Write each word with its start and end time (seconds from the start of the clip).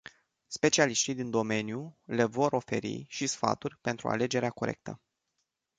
Specialiștii 0.47 1.13
din 1.13 1.29
domeniu 1.29 1.97
le 2.03 2.23
vor 2.23 2.51
oferi 2.53 3.05
și 3.09 3.27
stafuri 3.27 3.77
pentru 3.81 4.07
alegerea 4.07 4.49
corectă. 4.49 5.01